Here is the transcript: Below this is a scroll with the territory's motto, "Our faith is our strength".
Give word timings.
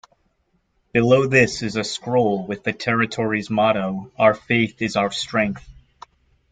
Below 0.93 1.27
this 1.27 1.61
is 1.61 1.75
a 1.75 1.83
scroll 1.83 2.47
with 2.47 2.63
the 2.63 2.73
territory's 2.73 3.51
motto, 3.51 4.11
"Our 4.17 4.33
faith 4.33 4.81
is 4.81 4.95
our 4.95 5.11
strength". 5.11 5.69